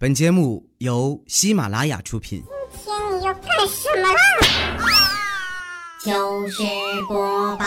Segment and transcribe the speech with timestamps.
[0.00, 2.40] 本节目由喜马拉雅出品。
[2.84, 4.20] 今天你要干什么啦？
[5.98, 6.62] 糗事
[7.08, 7.64] 播报。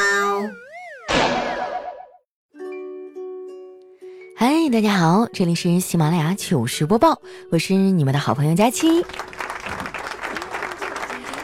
[4.37, 7.21] 嗨，大家好，这里是喜马拉雅糗事播报，
[7.51, 9.03] 我是你们的好朋友佳期。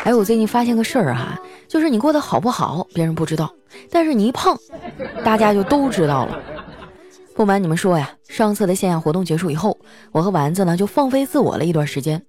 [0.05, 3.53] 哎，我最近发现个事儿哈，就是你过得好不好，别人不知道，
[3.91, 4.57] 但是你一胖，
[5.21, 6.41] 大家就都知道了。
[7.37, 9.77] 不瞒你们说呀，上次的线下活动结束以后，
[10.11, 12.19] 我和丸子呢就放飞自我了一段时间。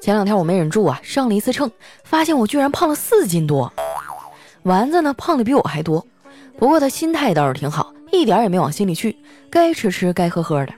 [0.00, 1.70] 前两天我没忍住啊，上了一次秤，
[2.02, 3.72] 发现我居然胖了四斤多。
[4.64, 6.04] 丸子呢胖的比我还多，
[6.58, 9.16] 不过他心态倒是挺好，一点也没往心里去，
[9.48, 10.74] 该吃吃，该喝喝的。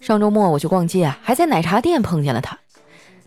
[0.00, 2.58] 上周末我去逛街啊，还在奶茶店碰见了他。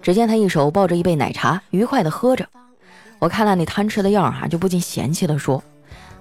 [0.01, 2.43] 只见他一手抱着一杯奶茶，愉快的喝着。
[3.19, 5.63] 我看他那贪吃的样儿哈，就不禁嫌弃的说：“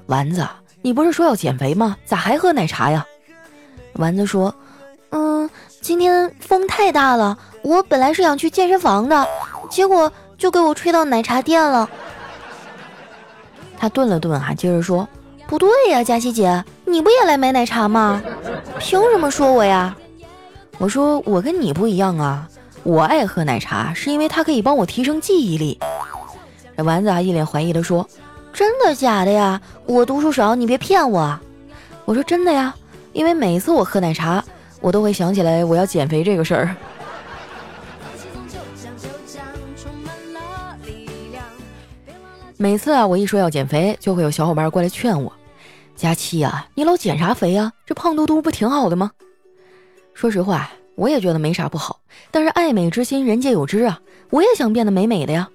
[0.04, 0.46] 丸子，
[0.82, 1.96] 你不是说要减肥吗？
[2.04, 3.06] 咋还喝奶茶呀？”
[3.94, 4.54] 丸子说
[5.10, 5.48] ：“嗯，
[5.80, 9.26] 今天风太大了，我本来是想去健身房的，
[9.68, 11.88] 结果就给我吹到奶茶店了。”
[13.78, 15.06] 他顿了顿，哈，接着说
[15.46, 18.22] ：“不对呀，佳琪姐，你不也来买奶茶吗？
[18.78, 19.94] 凭什么说我呀？”
[20.78, 22.48] 我说：“我跟你不一样啊，
[22.82, 25.78] 我爱喝奶茶是因为它可以帮我提升记忆力。”
[26.82, 28.08] 丸子啊，一脸怀疑的说
[28.52, 29.60] ：“真的假的呀？
[29.84, 31.38] 我读书少，你别骗我。”
[32.06, 32.74] 我说：“真的呀。”
[33.12, 34.44] 因为每次我喝奶茶，
[34.80, 36.76] 我都会想起来我要减肥这个事儿。
[42.56, 45.32] 每次啊，我一说要减肥，就会有小伙伴过来劝我
[45.96, 47.72] ：“佳期呀，你老减啥肥呀？
[47.84, 49.10] 这胖嘟嘟不挺好的吗？”
[50.14, 51.98] 说实话，我也觉得没啥不好。
[52.30, 55.48] 但是爱美之心，人皆有之啊，我也想变得美美的呀。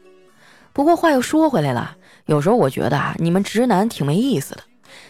[0.74, 4.62] 不过话又说回来了，有时候我觉得啊，你们直男挺没意思的。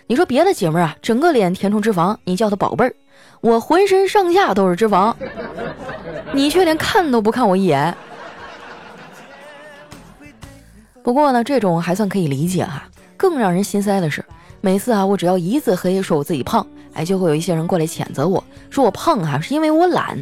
[0.08, 2.92] 你说别的姐妹啊，整个脸填充脂肪，你叫她宝贝儿；
[3.42, 5.14] 我浑身上下都是脂肪，
[6.34, 7.96] 你却连看都不看我一眼。
[11.04, 12.84] 不过呢，这种还算可以理解哈。
[13.16, 14.24] 更让人心塞的是，
[14.62, 20.18] 每次啊，我只要一字黑说我自己胖，哎，就会有一些人过来谴责我说我胖哈是因为我懒。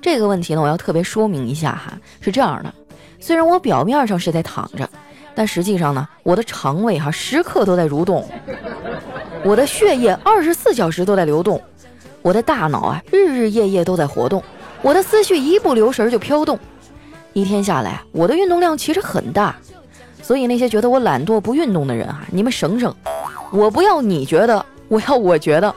[0.00, 2.74] 这个问题呢，我要特别说明一下哈，是这样的，
[3.20, 4.88] 虽然我表面上是在躺着。
[5.34, 8.28] 但实际上呢，我的肠胃哈时刻都在蠕动，
[9.44, 11.60] 我的血液二十四小时都在流动，
[12.20, 14.42] 我的大脑啊日日夜夜都在活动，
[14.82, 16.58] 我的思绪一不留神就飘动。
[17.32, 19.56] 一天下来，我的运动量其实很大，
[20.22, 22.94] 所以那些觉得我懒惰不运动的人啊，你们省省，
[23.50, 25.74] 我不要你觉得，我要我觉得。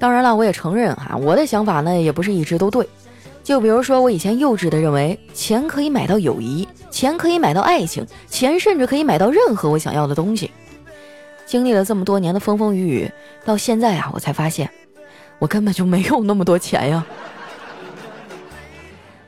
[0.00, 2.88] 当然了，我也承认哈，我的想法呢也不是一直都对。
[3.48, 10.50] 就比如说，我以前幼稚的认为钱可以买到友谊，钱可以买到爱情，钱甚至可以买到任何我想要的东西。
[11.46, 13.10] 经历了这么多年的风风雨雨，
[13.46, 14.68] 到现在啊，我才发现，
[15.38, 17.06] 我根本就没有那么多钱呀。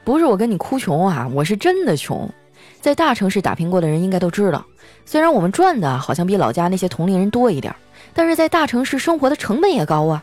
[0.05, 2.29] 不是我跟你哭穷啊，我是真的穷。
[2.79, 4.63] 在大城市打拼过的人应该都知道，
[5.07, 7.75] 虽然我们赚的好像比老家那些同龄人多一点，
[8.13, 10.23] 但是在大城市生活的成本也高啊，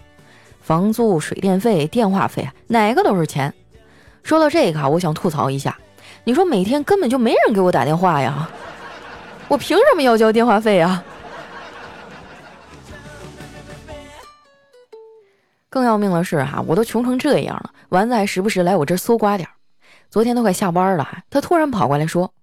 [0.61, 3.51] 房租、水电费、电话费，哪个都是钱。
[4.27, 5.79] 说到这个啊，我想吐槽一下，
[6.25, 8.49] 你说每天根本就没人给我打电话呀，
[9.47, 11.01] 我凭什么要交电话费啊？
[15.69, 19.53] 更要命的是哈，我都穷成这样了，丸子还时不时来我这儿搜刮点儿。
[20.09, 22.33] 昨天都快下班了，他突然跑过来说：“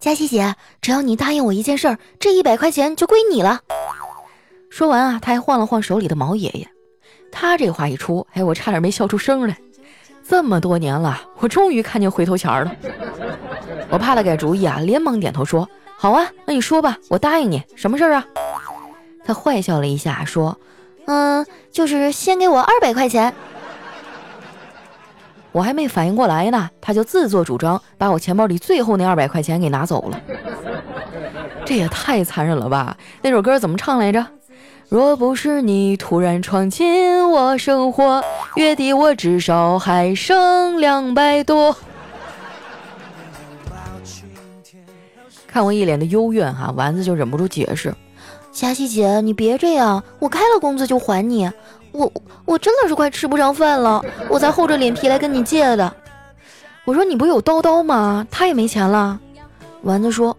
[0.00, 3.60] 佳琪姐，只要你答应我一件事儿，这一百块钱就归你了。”
[4.72, 6.66] 说完啊，他还晃了晃手里的毛爷爷。
[7.30, 9.58] 他这话一出，哎，我差点没笑出声来。
[10.28, 12.74] 这么多年了，我终于看见回头钱了。
[13.88, 17.62] 我怕他改主意啊，连忙点头说：“好啊，那你说吧，我答应你。
[17.76, 18.26] 什么事儿啊？”
[19.24, 20.58] 他坏笑了一下，说
[21.06, 23.32] ：“嗯，就是先给我二百块钱。”
[25.52, 30.20] 我还没反应过来呢，他就自作主张把我钱包里最后那二百块钱给拿走了。
[31.64, 32.96] 这也太残忍了吧？
[33.22, 34.26] 那首歌怎么唱来着？
[34.88, 38.22] 若不是你突然闯进我生活，
[38.54, 41.76] 月底我至少还剩两百多。
[45.48, 47.92] 看我一脸的幽怨哈，丸子就忍不住解释
[48.52, 51.50] ：“佳琪姐，你别这样，我开了工资就还你。
[51.90, 52.12] 我
[52.44, 55.92] 我真的是快吃不上饭了，我才厚着脸皮来跟你借的。”
[56.84, 58.24] 我说：“你不有叨叨吗？
[58.30, 59.18] 他也没钱了。”
[59.82, 60.36] 丸子说：“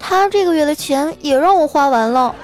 [0.00, 2.34] 他这个月的钱也让我花完了。”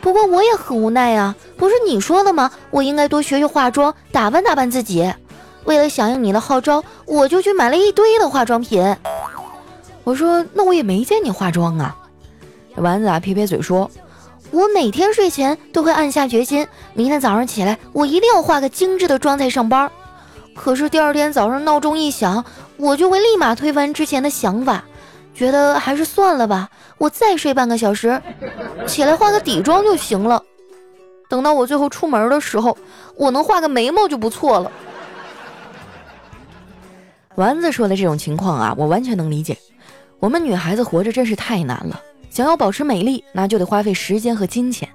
[0.00, 2.50] 不过我也很无奈呀，不是你说的吗？
[2.70, 5.12] 我应该多学学化妆，打扮打扮自己。
[5.64, 8.96] 为了响应你的号召，我就去买了一堆的化妆品。
[10.04, 11.94] 我说，那我也没见你化妆啊。
[12.76, 13.90] 丸子啊，撇撇嘴说，
[14.50, 19.90] 我每天睡前都会暗下决心，明天早上起来我一定要化个精致的妆再上班。
[20.54, 22.44] 可是第二天早上闹钟一响，
[22.78, 24.84] 我就会立马推翻之前的想法，
[25.34, 28.20] 觉得还是算了吧，我再睡半个小时，
[28.86, 30.42] 起来化个底妆就行了。
[31.28, 32.76] 等到我最后出门的时候，
[33.14, 34.70] 我能画个眉毛就不错了。
[37.36, 39.56] 丸子说的这种情况啊，我完全能理解。
[40.18, 42.00] 我们女孩子活着真是太难了，
[42.30, 44.88] 想要保持美丽，那就得花费时间和金钱。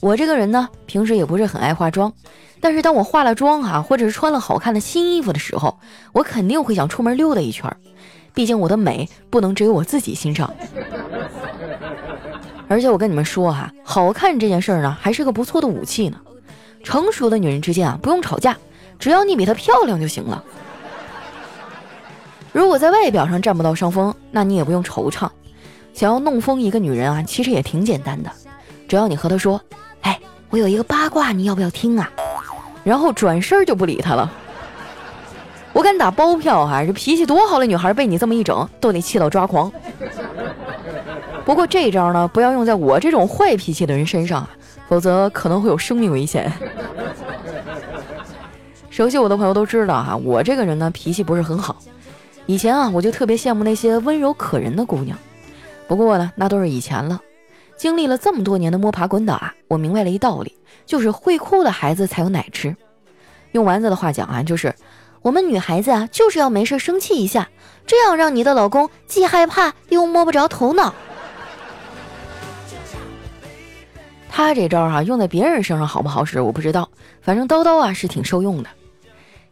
[0.00, 2.12] 我这个人呢，平时也不是很爱化妆，
[2.60, 5.78] 但是当我化了妆啊，或者是穿了好看的新衣服的时候，
[6.12, 7.70] 我肯定会想出门溜达一圈。
[8.34, 10.52] 毕竟我的美不能只有我自己欣赏。
[12.68, 16.18] 而且我跟你们说哈，好看这件事儿呢，还是个不错的武器呢。
[16.82, 18.56] 成熟的女人之间啊，不用吵架，
[18.98, 20.42] 只要你比她漂亮就行了。
[22.52, 25.28] 如果在外表上占不到上风，那你也不用惆怅。
[25.92, 28.30] 想要弄疯一个女人啊，其实也挺简单的，
[28.88, 29.60] 只要你和她说
[30.00, 30.18] ：“哎，
[30.48, 32.10] 我有一个八卦，你要不要听啊？”
[32.82, 34.32] 然后转身就不理她了。
[35.72, 39.72] 我敢打包票哈，这脾气多好的女孩被你这么一整，都得气到抓狂。
[41.44, 44.50] 不过这一招呢，不要用在我这种坏脾气的人身上啊，
[44.88, 46.52] 否则可能会有生命危险。
[48.90, 51.76] 熟悉我的朋友都知道哈，我这个人呢，脾气不是很好。
[52.46, 55.16] 以前啊，我就特别羡慕那些温柔可人的姑娘。
[55.88, 57.20] 不过呢，那都是以前了。
[57.76, 60.54] 经历了这么多年的摸爬滚打，我明白了一道理，
[60.86, 62.76] 就是会哭的孩子才有奶吃。
[63.52, 64.72] 用丸子的话讲啊，就是
[65.22, 67.48] 我们女孩子啊，就是要没事生气一下，
[67.86, 70.92] 这样让你的老公既害怕又摸不着头脑。
[74.28, 76.88] 他这招哈，用在别人身上好不好使我不知道，
[77.20, 78.68] 反正叨叨啊是挺受用的。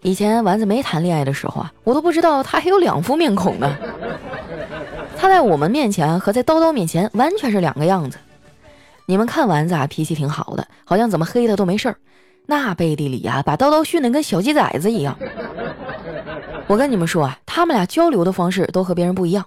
[0.02, 3.76] 以前丸子没谈恋爱的时候啊，我都不知道他还有两副面孔呢。
[5.16, 8.16] 他在我们面前和在叨叨面前完全是两个样子。
[9.04, 11.96] 你们看丸子啊，脾气挺好的，好像怎么黑他都没事儿。
[12.46, 15.16] 那背地里啊，把叨叨训得跟小鸡崽子一样。
[16.66, 19.44] 我跟你们说啊，他们俩交流的方式都和别人不一样。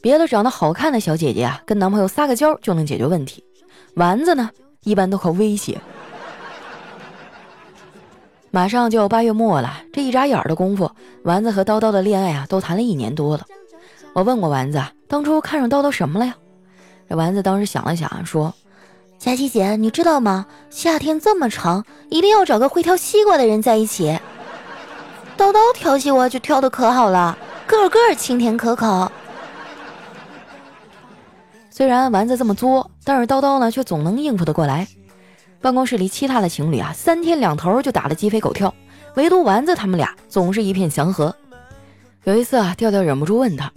[0.00, 3.44] 别的长得好看的小姐姐啊，跟男朋友撒个娇就能解决问题。
[3.94, 4.50] 丸子呢，
[4.82, 5.80] 一般都靠威胁。
[8.50, 10.90] 马上就要八月末了，这一眨眼的功夫，
[11.24, 13.46] 丸子和叨叨的恋爱啊，都谈了一年多了。
[14.12, 16.34] 我问过丸子，当初看上叨叨什么了呀？
[17.08, 18.54] 这丸子当时想了想，说
[19.22, 20.44] ：“佳琪姐，你知道吗？
[20.68, 24.18] 夏天这么长，一定要找个会挑西瓜的人在一起。
[25.38, 29.12] 叨叨挑西瓜就挑的可好了，个个清甜可口。
[31.70, 34.88] 虽然丸子这么作，但是叨叨呢，却总能应付得过来。”
[35.62, 38.74] 办公室里其他的情侣啊，三天两头就打得鸡飞狗跳，
[39.14, 41.32] 唯独丸子他们俩总是一片祥和。
[42.24, 43.72] 有一次啊，调调忍不住问他：“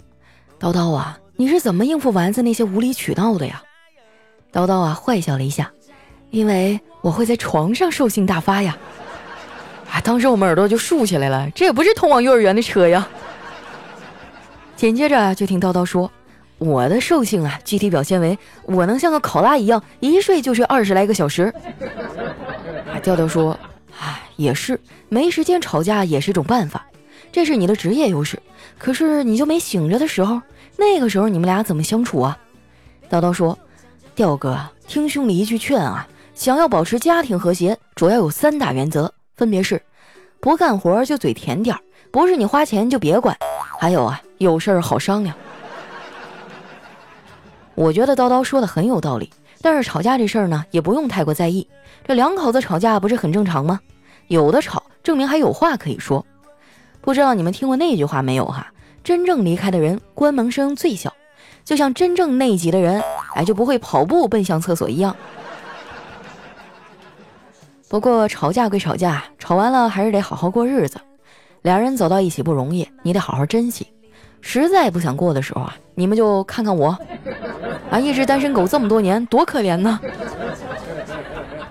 [0.58, 3.62] 叨叨啊，你是怎么应付丸子那些无理取闹的呀？”
[4.52, 5.70] 叨叨啊，坏笑了一下
[6.30, 8.76] ：“因为我会在床上兽性大发呀！”
[9.90, 13.06] 啊，当时我们耳朵就竖起来了，这也不是通往幼儿园的车呀。
[14.76, 16.10] 紧接着就听叨叨说。
[16.58, 21.52] 我的兽性啊，具体表现为我能像个考拉一样，一睡就睡二十来个小时。
[22.90, 23.58] 啊调调说
[24.00, 26.86] ：“哎，也是，没时间吵架也是一种办法，
[27.30, 28.40] 这是你的职业优势。
[28.78, 30.40] 可是你就没醒着的时候，
[30.78, 32.38] 那个时候你们俩怎么相处啊？”
[33.10, 33.58] 叨叨说
[34.16, 34.58] ：“调哥，
[34.88, 39.80] 听兄弟一句劝啊，想要保持家庭和谐，主要有三大原则，分别是：
[40.40, 43.36] 不干活就嘴甜点儿，不是你花钱就别管，
[43.78, 45.36] 还有啊，有事儿好商量。”
[47.76, 51.68] 我觉得叨叨说的很有道理，但是吵架这事儿呢，也不用太过在意。
[52.02, 53.78] 这两口子吵架不是很正常吗？
[54.28, 56.24] 有的吵，证明还有话可以说。
[57.02, 58.66] 不知道你们听过那句话没有哈？
[59.04, 61.12] 真正离开的人，关门声最小，
[61.66, 63.02] 就像真正内急的人，
[63.34, 65.14] 哎，就不会跑步奔向厕所一样。
[67.88, 70.96] 不过吵架归吵架，吵完了还是得好好过日子。
[71.62, 73.84] 俩人走到一起不容易，你得好好珍惜。
[74.40, 76.96] 实在不想过的时候啊，你们就看看我。
[77.90, 79.98] 啊，一只单身狗这么多年，多可怜呢！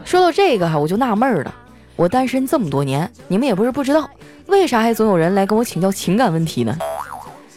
[0.04, 1.56] 说到这个哈，我就纳闷了。
[1.96, 4.10] 我单身这么多年，你们也不是不知道，
[4.48, 6.78] 为啥还总有人来跟我请教情感问题呢？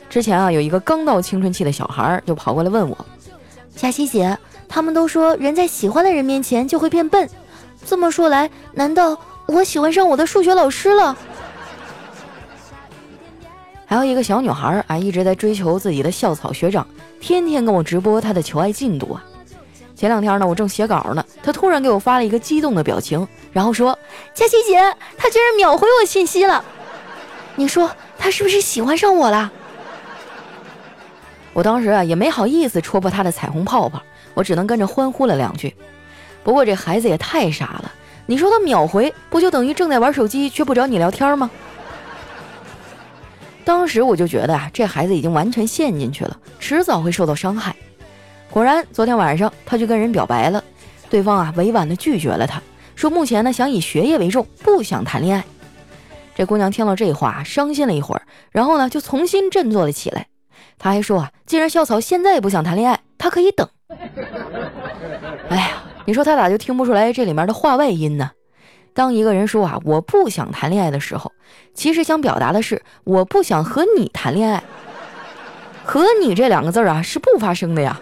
[0.09, 2.97] 之前啊，有一个刚到青春期的小孩就跑过来问我
[3.77, 4.37] ：“佳琪姐，
[4.69, 7.29] 他们都说人在喜欢的人面前就会变笨，
[7.85, 11.17] 这么说来，难道我喜欢上我的数学老师了？”
[13.85, 16.87] 还有一个小女孩啊，一直在追求自己的校草学长。
[17.21, 19.25] 天天跟我直播他的求爱进度啊！
[19.97, 23.99] 前两天呢，我正写稿呢，他突然给我发了一个激动的表情，然后说
[24.35, 24.79] ：“佳琪姐，
[25.17, 26.65] 他居然秒回我信息了！
[27.57, 29.53] 你说他是不是喜欢上我了？”
[31.59, 34.01] 我当时啊也没好意思戳破他的彩虹泡泡，
[34.35, 35.75] 我只能跟着欢呼了两句。
[36.45, 37.93] 不过这孩子也太傻了，
[38.27, 41.51] 你说他秒回，不就等于正在玩手机却不找你聊天吗？
[43.65, 47.75] 当时我就觉得啊，这孩子已经完全陷进去了，迟早会受到伤害。
[48.53, 50.63] 果然，昨天晚上他就跟人表白了，
[51.11, 52.63] 对方啊委婉的拒绝了他，
[52.95, 55.45] 说目前呢想以学业为重，不想谈恋爱。
[56.37, 58.23] 这姑娘听了这话，伤心了一会儿，
[58.53, 60.29] 然后呢就重新振作了起来。
[60.79, 63.69] 他还说啊，既然校草现在也不想谈恋爱，他可以等。
[65.49, 68.31] 哎呀，你说他咋就听不出来这里面的话外音呢？
[68.95, 71.33] 当一个人说啊我不想谈恋爱的时候，
[71.75, 74.63] 其实想表达的是我不想和你谈恋爱。
[75.85, 78.01] 和你这两个字啊是不发生的呀。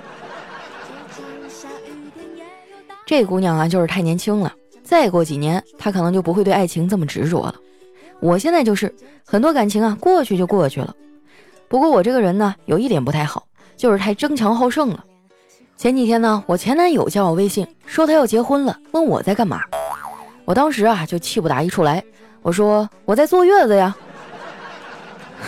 [3.05, 4.53] 这姑娘啊就是太年轻了，
[4.83, 7.55] 再过几年她可能就不会对爱情这么执着了。
[8.21, 8.93] 我现在就是
[9.25, 10.95] 很多感情啊过去就过去了。
[11.69, 13.47] 不过我这个人呢有一点不太好，
[13.77, 15.05] 就是太争强好胜了。
[15.77, 19.61] 前几天呢我前男友加我微信说他要结婚了，问我在干嘛。
[20.45, 22.03] 我当时啊就气不打一处来，
[22.43, 23.97] 我说我在坐月子呀。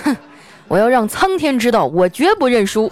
[0.04, 0.16] 哼，
[0.66, 2.90] 我要让苍天知道，我绝不认输。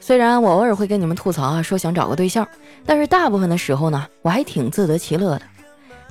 [0.00, 2.48] 虽然我偶尔会跟你们吐槽啊，说想找个对象，
[2.86, 5.42] 但是大部分的时候呢，我还挺自得其乐的。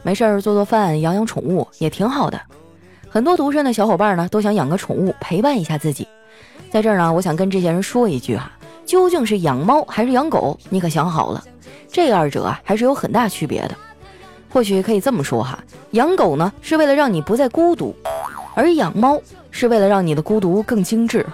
[0.03, 2.39] 没事儿做做饭，养养宠物也挺好的。
[3.17, 6.07] 很多独身的小伙伴呢，都想养个宠物陪伴一下自己。
[6.69, 8.51] 在这儿呢，我想跟这些人说一句哈，
[8.85, 11.43] 究竟是养猫还是养狗，你可想好了。
[11.91, 13.75] 这二者啊，还是有很大区别的。
[14.49, 15.57] 或许可以这么说哈，
[15.93, 17.95] 养狗呢是为了让你不再孤独，
[18.53, 19.19] 而养猫
[19.49, 21.25] 是为了让你的孤独更精致。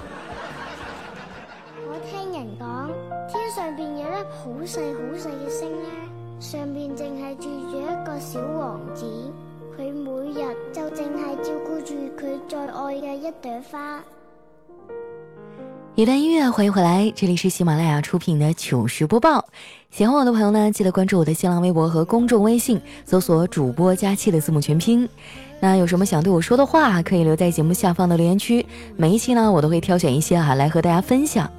[13.43, 13.61] 愛嘅
[15.95, 16.05] 一。
[16.05, 19.45] 段音乐，欢迎回来，这里是喜马拉雅出品的糗事播报。
[19.91, 25.07] 喜欢我的朋友呢，记得关注我的新浪微博和公众微信，搜索“主播佳期”的字母全拼。
[25.59, 31.49] 那有什么想对我说的话，可以留在节目下方的留言区，每一期呢，我都会挑选一些哈来和大家分享。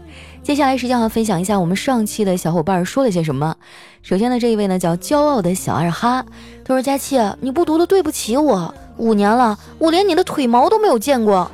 [0.42, 3.54] 接下来时间哈，分享一下我们上期的小伙伴说了些什么。
[4.02, 6.24] 首先呢，这一位呢叫骄傲的小二哈，
[6.64, 11.50] 他说：“佳期，你不读的对不起我，五年了，我连你的腿毛都没有见过。”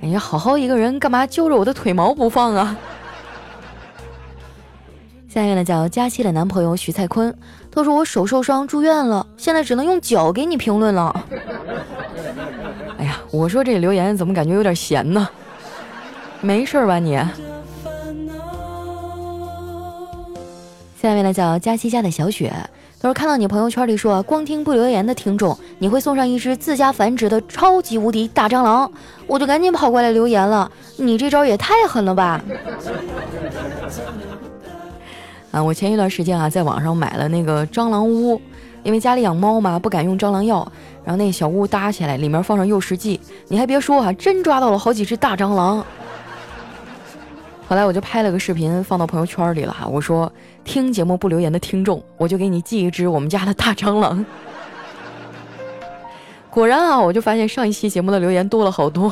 [0.00, 2.76] 哎呀，好好一个人，干嘛揪着我的腿毛不放啊？
[5.28, 7.36] 下面呢叫佳期的男朋友徐蔡坤，
[7.70, 11.24] 他说我手受伤住院了，现在只能用脚给你评论了。
[12.98, 15.28] 哎呀，我说这留言怎么感觉有点闲呢？
[16.40, 17.16] 没事吧你？
[21.00, 22.52] 下面呢叫佳期家的小雪。
[23.00, 28.90] 他说：“看到你朋友圈里说，光听不留言的听众，你会送上一只自家繁殖的超级无敌大蟑螂，
[29.26, 30.70] 我就赶紧跑过来留言了。
[30.96, 32.40] 你这招也太狠了吧！”
[35.52, 38.40] 啊，我前一段时间啊，在网上买了那个蟑螂屋，
[38.82, 40.66] 因为家里养猫嘛，不敢用蟑螂药，
[41.04, 45.84] 然后那小屋搭起来，里面放上诱食剂，你还别说啊，真抓到了好几只大蟑螂。
[47.68, 50.30] 后来我就拍了个视频放到朋友圈里了哈，我说
[50.68, 54.22] 听节目不留言的听众，我就给你寄一只我们家的大蟑螂。
[56.50, 59.10] 果然啊，我就发现上一期节目的留言多了好多。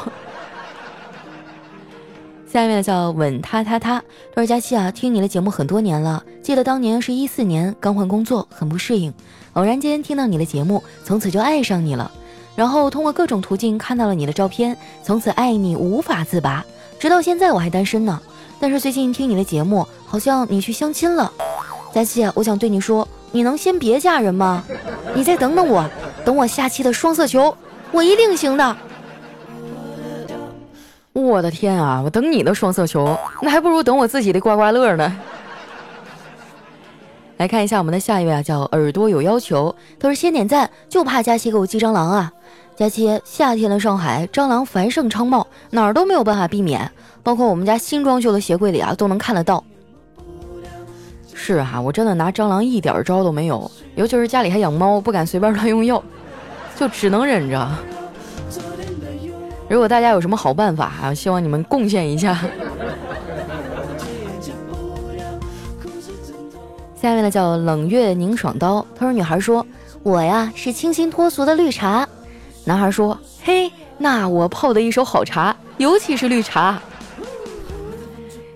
[2.46, 3.98] 下面叫稳他他他，
[4.34, 9.10] 多尔佳期啊，听你的节目很多年了，记得当年是一四年刚换工作，很不适应，
[9.54, 12.10] 偶然间听到你的节目，从此就爱上你了，
[12.54, 16.62] 然后通过各种途径看到了你的照片，从此爱你无法自拔，
[16.98, 18.20] 直到现在我还单身呢。
[18.58, 21.30] 但是最近听你的节目，好像你去相亲了，
[21.96, 24.62] 佳期，我想对你说，你能先别嫁人吗？
[25.14, 25.88] 你再等等我，
[26.26, 27.56] 等我下期的双色球，
[27.90, 28.76] 我一定行的。
[31.14, 35.18] 我的天啊，我等你的双色球，那还不如等我自己的刮刮乐呢。
[37.38, 42.30] 来看一下我们的下一位啊，叫耳朵有要求，他说先点赞，就怕佳期给我寄蟑螂啊。
[42.76, 46.92] 佳期，夏天的上海蟑螂繁盛昌茂，哪儿都没有办法避免。
[47.22, 49.64] 包括我们家新装修的鞋柜里啊，都能看得到。
[51.38, 56.02] 是哈，我真的拿蟑螂一点招都没有，尤其是家里还养猫，不敢随便乱用药，
[56.74, 57.68] 就只能忍着。
[59.68, 62.36] 如果大家有什么好办法啊，希望你们贡献一下。
[67.00, 69.64] 下面呢叫冷月凝爽刀，他说：“女孩说，
[70.02, 72.08] 我呀是清新脱俗的绿茶。”
[72.64, 76.80] 男孩说：“嘿，那我泡的一手好茶，尤其是绿茶。”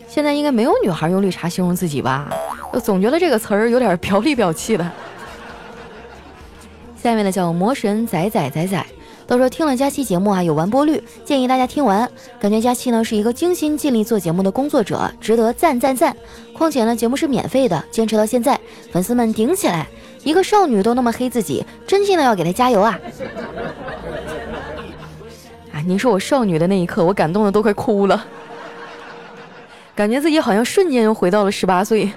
[0.09, 2.29] 现在应该没有女孩用绿茶形容自己吧？
[2.73, 4.91] 我总觉得这个词儿有点表里表气的。
[7.03, 8.87] 下面呢叫魔神仔仔仔仔，
[9.27, 12.09] 都说听了佳期节目啊有完播率，建议大家听完。
[12.39, 16.15] 感觉佳期呢是一个精心尽力做节目的工作者，值得赞赞赞。
[16.53, 18.61] 况且呢节目是免费的，坚持到现在，
[18.93, 19.87] 粉丝们顶起来！
[20.23, 23.01] 一个少女都那么黑自己，真心的要给她加油啊！
[25.73, 28.23] 啊，您说我少女的那一刻，我感动的都快哭了，
[29.95, 32.11] 感觉自己好像瞬间又回到了十八岁。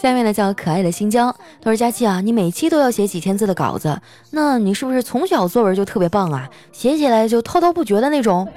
[0.00, 1.30] 下面呢叫可爱的新疆，
[1.60, 6.48] 他说：“佳琪啊，你每期都要写几千字的稿子，那你是不是从小作文就特别棒啊？
[6.72, 8.48] 写起来就滔滔不绝的那种？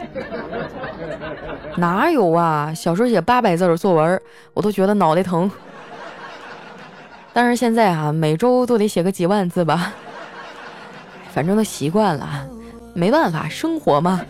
[1.75, 2.73] 哪有啊？
[2.73, 4.21] 小时候写八百字的作文，
[4.53, 5.51] 我都觉得脑袋疼。
[7.33, 9.91] 但是现在啊，每周都得写个几万字吧，
[11.33, 12.47] 反正都习惯了，
[12.93, 14.21] 没办法，生活嘛。”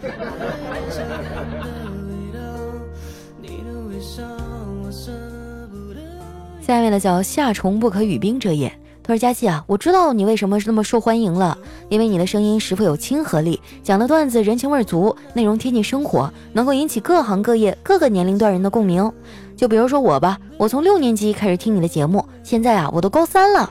[6.65, 8.71] 下面的叫夏虫不可语冰者也。
[9.03, 11.57] 他说：“佳琪啊，我知道你为什么是那么受欢迎了，
[11.89, 19.11] 因为你的声音十分有亲和力，讲的段子人情味足，内容贴近生活，能够引起各行各业各个年龄段人的共鸣。
[19.57, 23.69] 就比如说我吧，我从六年级开始听你的节目，现在啊，我都高三了。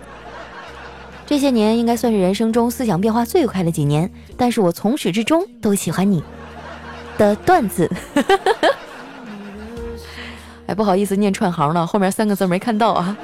[1.24, 6.22] 这些年应该算是人生中思想变化最快的几年，但是我从始至终都喜欢你
[7.16, 7.90] 的段子。”
[10.66, 13.16] 哎，不好意思，念串行了，后面三个字没看到啊。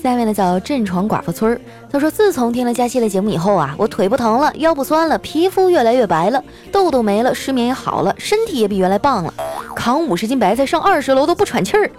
[0.00, 9.34] 下面的叫镇床寡妇村儿，他说自从听了佳期的节目以后啊，我腿不疼了，腰不酸了，皮肤越来越白了，痘痘没了，失眠也好了，身体也比原来棒了，
[9.74, 11.90] 扛五十斤白菜上二十楼都不喘气儿。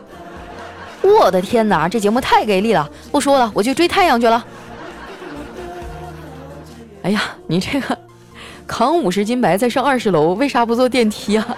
[1.02, 2.90] 我的天哪，这节目太给力了！
[3.12, 4.44] 不说了，我去追太阳去了。
[7.04, 7.98] 哎呀，你这个。
[8.70, 11.58] 扛五十斤白菜上二十楼，为啥不坐电梯啊？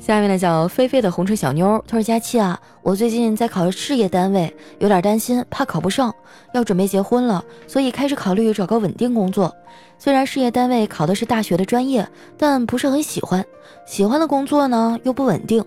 [0.00, 6.12] 下面呢叫菲菲的红唇小妞，她说：“佳期啊，我最近在考事业单位，有点担心，怕考不上，
[6.52, 9.54] 要准备结婚了，所以开始考虑找个稳定工作。
[10.00, 13.44] 虽然事业单位考的是大学的专业，但不是很喜欢。
[13.86, 15.64] 喜欢的工作呢又不稳定，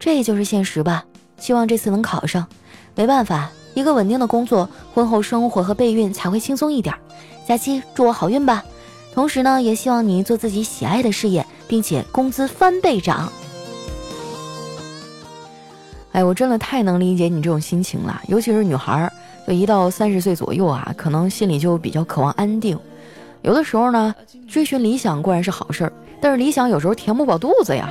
[0.00, 1.04] 这就是现实吧。
[1.38, 2.44] 希望这次能考上，
[2.96, 6.94] 没办法。”一个稳定的工作，婚后生活和备孕才会轻松一点。
[7.46, 8.64] 佳期，祝我好运吧！
[9.14, 13.32] 同时呢，也希望你做自己喜爱的事业，并且工资翻倍涨。
[16.12, 19.12] 哎，我真的太能理解你这种心情了，尤其是女孩儿，
[19.46, 22.78] 就一到三十岁左右啊，可能心里就比较渴望安定。
[23.42, 24.14] 有的时候呢，
[24.48, 27.88] 追寻理想固然是好事儿，但是理想有时候填不饱肚子呀。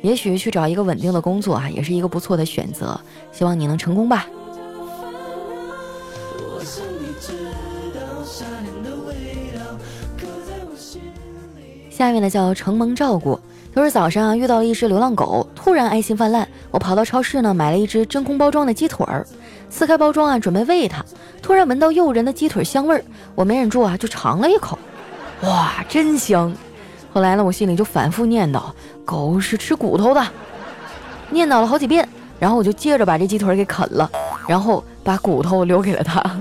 [0.00, 2.98] 也许去找一个稳定的工作啊，也是一个不错的选择。
[3.32, 4.26] 希望你能成功吧。
[11.90, 13.38] 下面呢叫承蒙照顾。
[13.74, 19.26] 他说早上啊遇到了一只流浪狗，突然爱心泛滥，我跑到超市呢买了一只真空包装的鸡腿儿，
[19.68, 21.04] 撕开包装啊准备喂它，
[21.42, 24.78] 突然闻到诱人的鸡腿香味儿，我没忍住啊就尝了一口，
[25.42, 26.52] 哇，真香！
[27.12, 28.62] 后来呢我心里就反复念叨。
[29.08, 30.22] 狗是吃骨头的，
[31.30, 32.06] 念叨了好几遍，
[32.38, 34.10] 然后我就接着把这鸡腿给啃了，
[34.46, 36.20] 然后把骨头留给了他。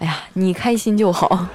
[0.00, 1.46] 哎呀，你开心就好。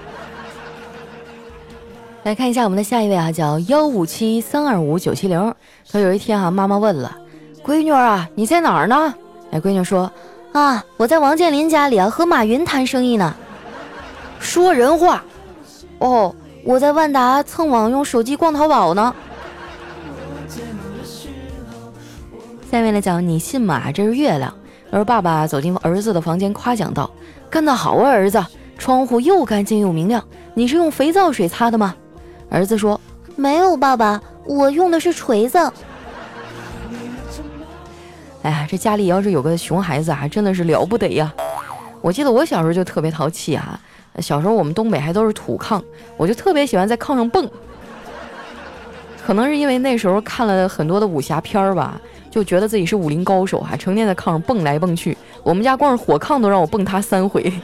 [2.24, 5.54] 来看一下我们的下一位啊，叫幺五七三二五九七零。
[5.86, 7.16] 说有一天啊，妈妈问了，
[7.64, 9.14] 闺女啊，你在哪儿呢？
[9.52, 10.12] 哎，闺女说
[10.52, 13.36] 啊，我在王健林家里啊，和马云谈生意呢。
[14.40, 15.24] 说人话。
[16.00, 16.34] 哦。
[16.66, 19.14] 我在万达蹭网用手机逛淘宝呢。
[22.72, 23.92] 下面来讲，你信吗？
[23.92, 24.54] 这是月亮。
[24.90, 27.10] 而爸爸走进儿子的房间，夸奖道
[27.50, 28.44] ：“干得好啊，儿子！
[28.78, 30.24] 窗户又干净又明亮。
[30.54, 31.96] 你是用肥皂水擦的吗？”
[32.50, 33.00] 儿子说
[33.36, 35.58] ：“没有，爸爸，我用的是锤子。”
[38.44, 41.34] 哎呀，这家里要是有个熊孩子啊，真的是了不得呀！
[42.02, 43.80] 我记得我小时候就特别淘气啊。
[44.20, 45.82] 小时候我们东北还都是土炕，
[46.18, 47.50] 我就特别喜欢在炕上蹦。
[49.26, 52.00] 可能是因为那时候看了很多的武侠片儿吧，
[52.30, 55.18] 就觉得自己是武林高手，还成天在炕上蹦来蹦去。
[55.44, 57.52] 我们家光是火炕都让我蹦塌三回。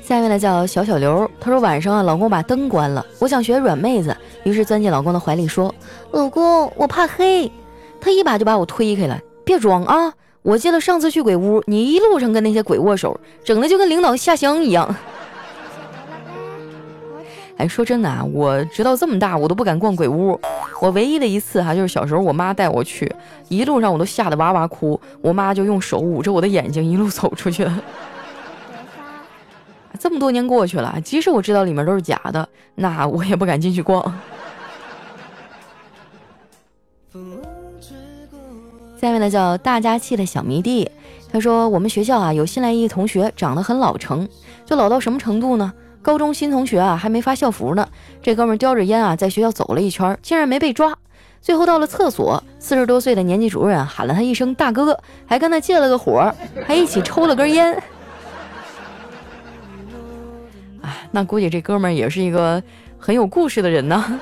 [0.00, 5.74] 下面呢叫小小刘，他说晚上啊，老公把灯关了，我想学软妹子，于是钻进老公的怀里说
[6.12, 7.50] ：“老公，我怕黑。”
[8.00, 10.12] 他一把就把我推开了，别装啊！
[10.42, 14.94] 我记得上次去鬼屋，你一路上跟那些鬼握手，整的就跟领导下乡一样。
[17.58, 20.38] 哎，说真的啊，我直到这么大，我都不敢逛鬼屋。
[20.80, 23.12] 我唯一的一次哈，就是小时候我妈带我去，
[23.48, 27.82] 一路上我都吓得哇哇哭，我妈就用手捂着我的眼睛，一路走出去了。
[29.98, 34.14] 这么多年过去了，即使我知道里面都是假的，那我也不敢进去逛。
[39.06, 40.90] 下面呢叫大家气的小迷弟，
[41.30, 44.28] 他说我们学校啊有新来一同学，长得很老成，
[44.64, 45.72] 就老到什么程度呢？
[46.02, 47.88] 高中新同学啊还没发校服呢，
[48.20, 50.92] 这哥们叼着烟啊在学校走了一圈，竟然没被抓。
[51.40, 56.34] 最后到了厕所，四十多岁的年级主任喊了他一声大哥，还跟他借了个火，
[56.66, 57.80] 还一起抽了根烟。
[60.82, 62.60] 哎，那估计这哥们也是一个
[62.98, 64.20] 很有故事的人呢。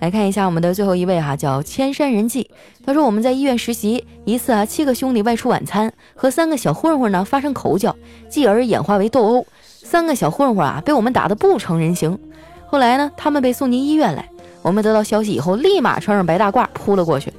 [0.00, 2.50] 来看一下我们的最后一位哈，叫千山人迹。
[2.84, 7.94] 他说我们在医院实习一次啊，七个兄弟外出晚餐，和三个小混混呢发生口角，
[8.28, 9.46] 继而演化为斗殴。
[9.66, 12.18] 三个小混混啊被我们打得不成人形。
[12.66, 14.26] 后来呢，他们被送进医院来。
[14.62, 17.32] 我们得到消息以后，立马穿上白大褂扑了过去。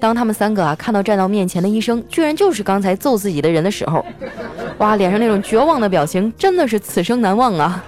[0.00, 4.04] 当他们三个啊看到站到面前的医生，居然就是刚才揍自己的人的时候，
[4.78, 7.84] 哇，脸上那种绝望的表情，真的是此生难忘啊！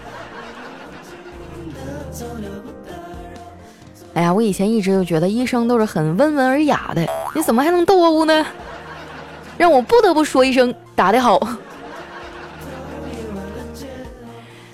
[4.14, 8.44] 哎呀，我以前一直就觉得医生都是很温文尔雅的，你怎么还能斗殴呢？
[9.56, 11.38] 让我不得不说一声打得好。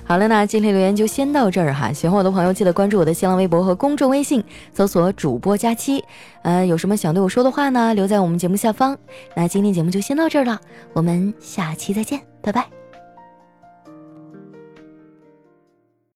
[0.09, 1.92] 好了，那今天留言就先到这儿哈。
[1.92, 6.05] 喜欢我的朋友记得关注我的新浪微博和公众微信，搜索主播佳期。
[6.42, 7.92] 呃，有什么想对我说的话呢？
[7.92, 8.96] 留在我们节目下方。
[9.35, 10.61] 那今天节目就先到这儿了，
[10.92, 12.86] 我们下期再见，拜拜。